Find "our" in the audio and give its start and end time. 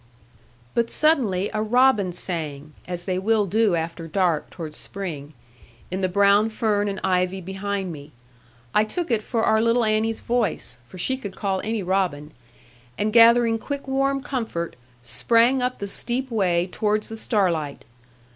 9.43-9.61